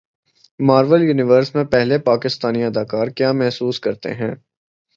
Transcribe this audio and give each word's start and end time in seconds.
marvel 0.59 1.01
universe 1.03 1.53
میں 1.55 1.63
پہلے 1.65 1.97
پاکستانی 2.05 2.63
اداکار 2.63 3.07
کیا 3.17 3.31
محسوس 3.33 3.79
کرتے 3.79 4.13
ہیں 4.13 4.31